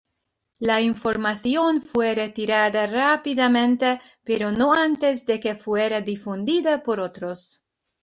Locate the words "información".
0.81-1.83